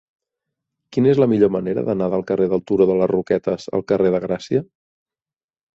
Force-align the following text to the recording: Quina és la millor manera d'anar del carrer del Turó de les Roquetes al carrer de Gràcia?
Quina 0.95 1.11
és 1.11 1.21
la 1.23 1.27
millor 1.33 1.51
manera 1.57 1.83
d'anar 1.91 2.07
del 2.15 2.25
carrer 2.33 2.49
del 2.55 2.65
Turó 2.71 2.89
de 2.93 2.97
les 3.03 3.13
Roquetes 3.15 3.69
al 3.79 3.87
carrer 3.95 4.17
de 4.19 4.25
Gràcia? 4.27 4.69